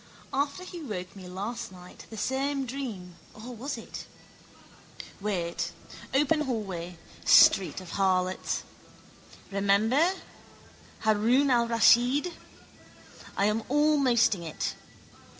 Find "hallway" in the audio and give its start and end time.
6.41-6.97